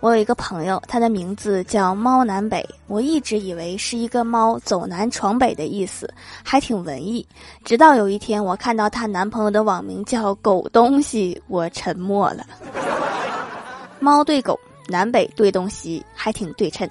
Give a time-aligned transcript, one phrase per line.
[0.00, 2.66] 我有一个朋友他的名字叫猫南北。
[2.86, 6.12] 我一直以为是一个猫走南闯北的意思
[6.44, 7.26] 还挺文艺。
[7.64, 12.46] 直到有一天我看到她男朋友的网名叫狗东西我沉默了。
[13.98, 16.88] 猫对狗南北对东西还挺对称。